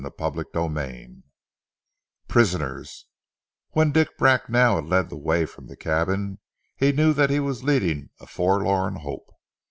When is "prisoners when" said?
2.27-3.91